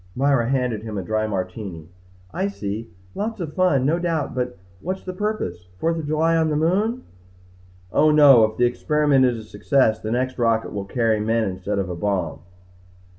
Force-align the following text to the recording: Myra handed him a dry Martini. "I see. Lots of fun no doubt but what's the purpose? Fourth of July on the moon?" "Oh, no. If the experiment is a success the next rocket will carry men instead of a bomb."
Myra 0.15 0.49
handed 0.49 0.81
him 0.81 0.97
a 0.97 1.03
dry 1.03 1.27
Martini. 1.27 1.87
"I 2.33 2.47
see. 2.47 2.89
Lots 3.13 3.39
of 3.39 3.53
fun 3.53 3.85
no 3.85 3.99
doubt 3.99 4.33
but 4.33 4.57
what's 4.79 5.03
the 5.03 5.13
purpose? 5.13 5.67
Fourth 5.77 5.99
of 5.99 6.07
July 6.07 6.35
on 6.35 6.49
the 6.49 6.55
moon?" 6.55 7.03
"Oh, 7.91 8.09
no. 8.09 8.45
If 8.45 8.57
the 8.57 8.65
experiment 8.65 9.25
is 9.25 9.37
a 9.37 9.43
success 9.43 9.99
the 9.99 10.09
next 10.09 10.39
rocket 10.39 10.73
will 10.73 10.85
carry 10.85 11.19
men 11.19 11.43
instead 11.47 11.77
of 11.77 11.87
a 11.87 11.95
bomb." 11.95 12.39